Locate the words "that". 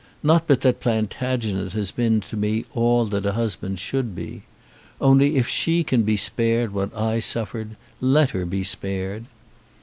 0.61-0.79, 3.05-3.23